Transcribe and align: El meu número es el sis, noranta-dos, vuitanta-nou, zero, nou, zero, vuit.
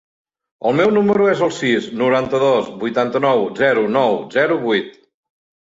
El 0.69 0.77
meu 0.79 0.93
número 0.95 1.27
es 1.33 1.43
el 1.49 1.53
sis, 1.57 1.89
noranta-dos, 2.01 2.71
vuitanta-nou, 2.85 3.47
zero, 3.63 3.87
nou, 3.99 4.19
zero, 4.39 4.59
vuit. 4.65 4.91